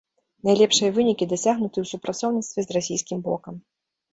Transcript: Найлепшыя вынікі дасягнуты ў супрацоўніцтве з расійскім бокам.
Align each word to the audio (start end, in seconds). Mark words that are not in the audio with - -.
Найлепшыя 0.47 0.93
вынікі 0.95 1.27
дасягнуты 1.33 1.73
ў 1.81 1.85
супрацоўніцтве 1.91 2.59
з 2.67 2.77
расійскім 2.79 3.17
бокам. 3.29 3.65